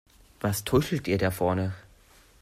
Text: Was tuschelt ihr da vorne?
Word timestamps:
Was 0.39 0.63
tuschelt 0.63 1.07
ihr 1.07 1.19
da 1.19 1.29
vorne? 1.29 1.75